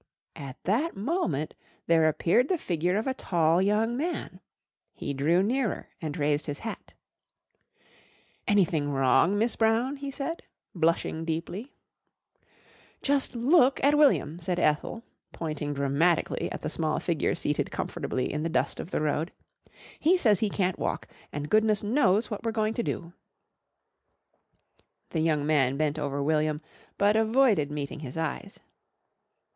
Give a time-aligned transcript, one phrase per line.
[0.35, 1.53] At that moment
[1.85, 4.39] there appeared the figure of a tall young man.
[4.95, 6.95] He drew nearer and raised his hat.
[8.47, 10.41] "Anything wrong, Miss Brown?" he said,
[10.73, 11.75] blushing deeply.
[13.03, 15.03] "Just look at William!" said Ethel,
[15.33, 19.31] pointing dramatically at the small figure seated comfortably in the dust of the road.
[19.99, 23.13] "He says he can't walk, and goodness knows what we're going to do."
[25.11, 26.59] The young man bent over William,
[26.97, 28.59] but avoided meeting his eyes.